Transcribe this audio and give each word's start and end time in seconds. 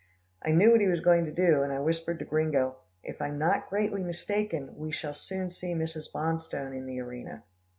I 0.41 0.49
knew 0.49 0.71
what 0.71 0.81
he 0.81 0.87
was 0.87 0.99
going 0.99 1.25
to 1.25 1.31
do, 1.31 1.61
and 1.61 1.71
I 1.71 1.79
whispered 1.79 2.17
to 2.17 2.25
Gringo, 2.25 2.77
"If 3.03 3.21
I'm 3.21 3.37
not 3.37 3.69
greatly 3.69 4.01
mistaken, 4.01 4.73
we 4.75 4.91
shall 4.91 5.13
soon 5.13 5.51
see 5.51 5.75
Mrs. 5.75 6.11
Bonstone 6.11 6.73
in 6.75 6.87
the 6.87 6.99
arena." 6.99 7.43